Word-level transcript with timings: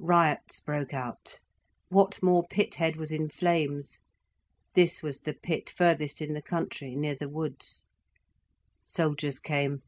Riots 0.00 0.58
broke 0.58 0.92
out, 0.92 1.38
Whatmore 1.92 2.44
pit 2.50 2.74
head 2.74 2.96
was 2.96 3.12
in 3.12 3.28
flames. 3.30 4.00
This 4.74 5.00
was 5.00 5.20
the 5.20 5.32
pit 5.34 5.70
furthest 5.70 6.20
in 6.20 6.32
the 6.32 6.42
country, 6.42 6.96
near 6.96 7.14
the 7.14 7.28
woods. 7.28 7.84
Soldiers 8.82 9.38
came. 9.38 9.82